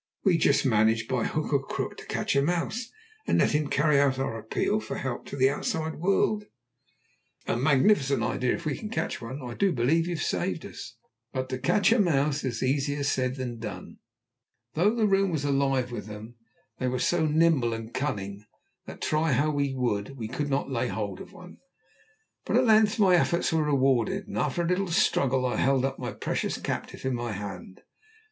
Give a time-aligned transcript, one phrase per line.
[0.23, 2.89] "We must manage by hook or crook to catch a mouse
[3.27, 6.45] and let him carry our appeal for help to the outside world."
[7.45, 8.55] "A magnificent idea!
[8.55, 10.95] If we can catch one I do believe you've saved us!"
[11.33, 13.97] But to catch a mouse was easier said than done.
[14.73, 16.33] Though the room was alive with them
[16.79, 18.45] they were so nimble and so cunning,
[18.87, 21.59] that, try how we would, we could not lay hold of one.
[22.45, 26.11] But at length my efforts were rewarded, and after a little struggle I held my
[26.11, 27.81] precious captive in my hand.